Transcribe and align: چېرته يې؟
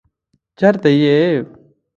چېرته 0.57 0.89
يې؟ 1.01 1.15